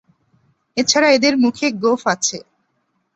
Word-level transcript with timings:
এছাড়া 0.77 1.07
এদের 1.09 1.33
মুখে 1.37 1.67
গোঁফ 1.81 2.01
আছে। 2.07 2.37